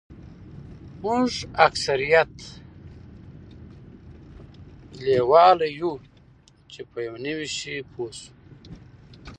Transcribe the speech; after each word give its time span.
موږ 1.01 1.29
اکثریت 1.67 2.33
لیواله 5.05 5.67
یوو 5.79 5.93
چې 6.71 6.81
په 6.91 6.97
یو 7.07 7.15
نوي 7.25 7.47
شي 7.57 7.75
پوه 7.91 8.09
شو 8.19 8.27